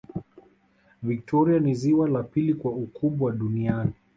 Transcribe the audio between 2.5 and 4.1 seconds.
kwa ukubwa duniani